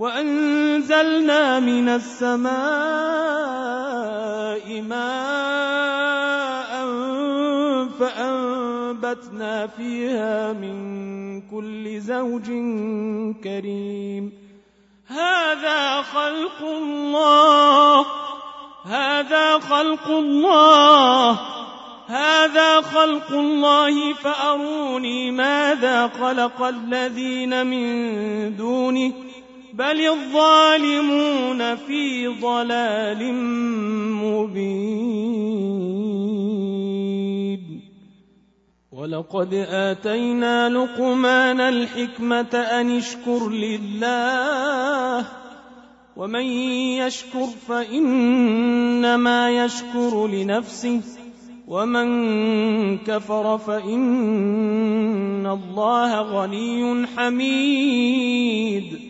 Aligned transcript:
وأنزلنا 0.00 1.60
من 1.60 1.88
السماء 1.88 2.50
ماء 4.80 6.72
فأنبتنا 8.00 9.66
فيها 9.66 10.52
من 10.52 11.40
كل 11.50 12.00
زوج 12.00 12.46
كريم. 13.44 14.32
هذا 15.06 16.02
خلق 16.02 16.62
الله. 16.62 18.06
هذا 18.84 19.58
خلق 19.58 20.08
الله. 20.08 21.38
هذا 22.06 22.80
خلق 22.80 23.32
الله. 23.32 24.14
فأروني 24.14 25.30
ماذا 25.30 26.08
خلق 26.08 26.62
الذين 26.62 27.66
من 27.66 28.56
دونه؟ 28.56 29.29
بل 29.80 30.00
الظالمون 30.06 31.76
في 31.76 32.26
ضلال 32.26 33.34
مبين 34.14 35.40
ولقد 38.92 39.54
آتينا 39.54 40.68
لقمان 40.68 41.60
الحكمة 41.60 42.54
أن 42.54 42.96
اشكر 42.96 43.48
لله 43.48 45.26
ومن 46.16 46.44
يشكر 47.00 47.46
فإنما 47.68 49.64
يشكر 49.64 50.26
لنفسه 50.26 51.00
ومن 51.68 52.08
كفر 52.98 53.58
فإن 53.58 55.46
الله 55.46 56.20
غني 56.20 57.06
حميد 57.06 59.09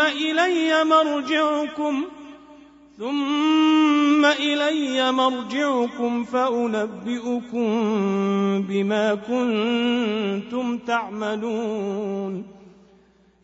إلي 0.00 0.84
مرجعكم 0.84 2.04
ثم 2.98 4.24
إلي 4.24 5.12
مرجعكم 5.12 6.24
فأنبئكم 6.24 7.66
بما 8.62 9.14
كنتم 9.14 10.78
تعملون. 10.78 12.54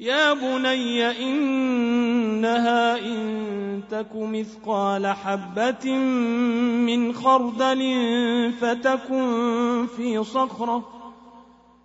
يا 0.00 0.32
بني 0.32 1.10
إنها 1.10 2.98
إن 2.98 3.82
تك 3.90 4.10
مثقال 4.14 5.06
حبة 5.06 5.92
من 6.86 7.12
خردل 7.12 7.82
فتكن 8.60 9.86
في 9.96 10.25
صخرة 10.25 11.00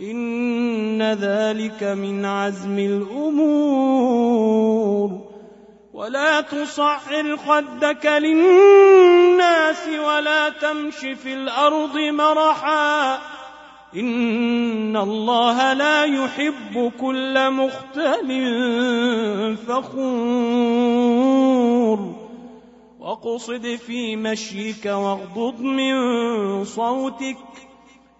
إن 0.00 1.02
ذلك 1.02 1.82
من 1.82 2.24
عزم 2.24 2.78
الأمور. 2.78 4.46
ولا 5.94 6.40
تصعر 6.40 7.36
خدك 7.36 8.06
للناس 8.06 9.88
ولا 9.88 10.48
تمش 10.48 10.96
في 10.96 11.34
الأرض 11.34 11.98
مرحا. 11.98 13.18
إن 13.96 14.96
الله 14.96 15.72
لا 15.72 16.04
يحب 16.04 16.92
كل 17.00 17.50
مختل 17.50 18.28
فخور. 19.56 20.56
واقصد 23.00 23.78
في 23.86 24.16
مشيك 24.16 24.86
واغضض 24.86 25.60
من 25.60 25.94
صوتك. 26.64 27.65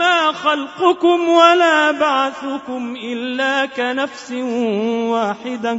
ما 0.00 0.32
خلقكم 0.32 1.28
ولا 1.28 1.90
بعثكم 1.90 2.96
إلا 2.96 3.66
كنفس 3.66 4.32
واحدة. 5.12 5.78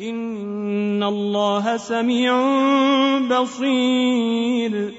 إن 0.00 1.02
الله 1.02 1.76
سميع 1.76 2.34
بصير. 3.30 4.94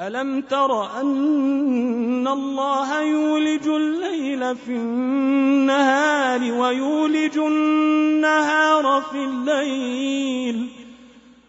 ألم 0.00 0.40
تر 0.40 1.00
أن 1.00 2.28
الله 2.28 3.02
يولج 3.02 3.68
الليل 3.68 4.56
في 4.56 4.72
النهار 4.72 6.52
ويولج 6.52 7.38
النهار 7.38 9.02
في 9.02 9.24
الليل؟ 9.24 10.77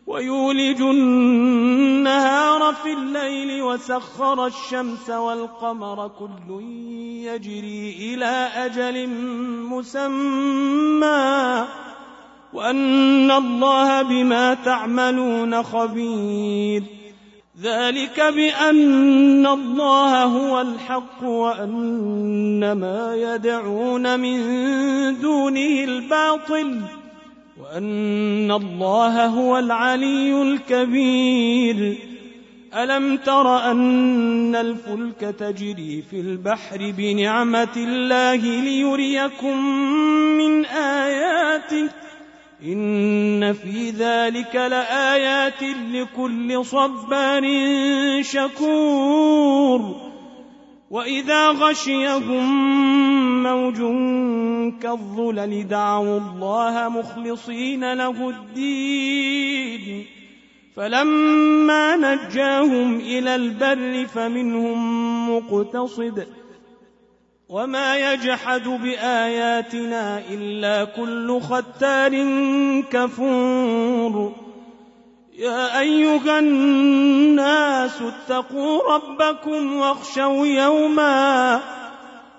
ويولج 0.09 0.81
النهار 0.81 2.73
في 2.73 2.93
الليل 2.93 3.61
وسخر 3.61 4.45
الشمس 4.45 5.09
والقمر 5.09 6.11
كل 6.19 6.63
يجري 7.23 7.95
إلى 7.99 8.49
أجل 8.55 9.09
مسمى 9.69 11.65
وأن 12.53 13.31
الله 13.31 14.01
بما 14.01 14.53
تعملون 14.53 15.63
خبير 15.63 16.83
ذلك 17.61 18.19
بأن 18.19 19.47
الله 19.47 20.23
هو 20.23 20.61
الحق 20.61 21.23
وأن 21.23 22.71
ما 22.71 23.15
يدعون 23.15 24.19
من 24.19 24.39
دونه 25.21 25.83
الباطل 25.83 26.98
وأن 27.69 28.51
الله 28.51 29.25
هو 29.25 29.57
العلي 29.57 30.41
الكبير. 30.41 31.97
ألم 32.75 33.17
تر 33.17 33.71
أن 33.71 34.55
الفلك 34.55 35.35
تجري 35.39 36.03
في 36.09 36.19
البحر 36.19 36.93
بنعمة 36.97 37.73
الله 37.77 38.35
ليريكم 38.35 39.65
من 40.37 40.65
آياته؟ 40.65 41.89
إن 42.63 43.53
في 43.53 43.89
ذلك 43.89 44.55
لآيات 44.55 45.63
لكل 45.93 46.65
صبار 46.65 47.43
شكور. 48.21 49.95
وإذا 50.89 51.49
غشيهم 51.49 52.49
موج 53.43 53.77
كالظلل 54.81 55.67
دعوا 55.67 56.19
الله 56.19 56.89
مخلصين 56.89 57.93
له 57.93 58.29
الدين. 58.29 60.05
فلما 60.75 61.95
نجاهم 61.95 62.95
إلى 62.95 63.35
البر 63.35 64.07
فمنهم 64.07 64.79
مقتصد. 65.35 66.27
وما 67.49 68.13
يجحد 68.13 68.67
بآياتنا 68.67 70.21
إلا 70.29 70.83
كل 70.85 71.41
ختار 71.41 72.11
كفور. 72.91 74.35
يا 75.39 75.79
أيها 75.79 76.39
الناس 76.39 78.01
اتقوا 78.01 78.93
ربكم 78.93 79.75
واخشوا 79.75 80.45
يوما 80.45 81.61